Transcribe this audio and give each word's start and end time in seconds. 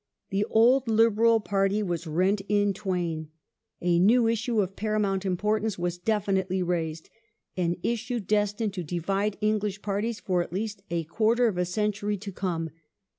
The 0.31 0.45
old 0.49 0.87
Liberal 0.87 1.39
Party 1.39 1.83
was 1.83 2.07
rent 2.07 2.41
in 2.49 2.73
twain. 2.73 3.29
A 3.81 3.99
new 3.99 4.25
issue 4.27 4.59
of 4.59 4.75
paramount 4.75 5.27
importance 5.27 5.77
was 5.77 5.99
definitely 5.99 6.63
raised— 6.63 7.11
an 7.55 7.75
issue 7.83 8.19
destined 8.19 8.73
to 8.73 8.83
divide 8.83 9.37
English 9.41 9.83
Parties 9.83 10.19
for 10.19 10.41
at 10.41 10.51
least 10.51 10.81
a 10.89 11.03
quarter 11.03 11.47
of 11.47 11.59
a 11.59 11.65
century 11.65 12.17
to 12.17 12.31
come. 12.31 12.71